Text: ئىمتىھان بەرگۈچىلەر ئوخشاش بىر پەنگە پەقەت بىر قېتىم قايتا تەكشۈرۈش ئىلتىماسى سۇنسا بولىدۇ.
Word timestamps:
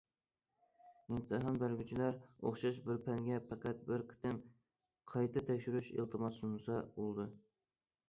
ئىمتىھان 1.15 1.59
بەرگۈچىلەر 1.63 2.17
ئوخشاش 2.49 2.81
بىر 2.89 2.99
پەنگە 3.09 3.39
پەقەت 3.53 3.87
بىر 3.93 4.07
قېتىم 4.15 4.43
قايتا 5.15 5.49
تەكشۈرۈش 5.53 5.95
ئىلتىماسى 5.97 6.45
سۇنسا 6.47 6.85
بولىدۇ. 7.01 7.33